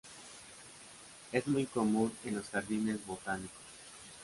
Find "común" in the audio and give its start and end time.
1.67-2.11